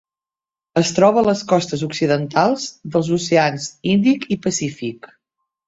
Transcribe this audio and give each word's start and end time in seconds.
Es 0.79 0.93
troba 0.99 1.21
a 1.21 1.23
les 1.27 1.43
costes 1.51 1.83
occidentals 1.89 2.67
dels 2.97 3.13
oceans 3.21 3.71
Índic 3.95 4.29
i 4.35 4.41
Pacífic. 4.51 5.11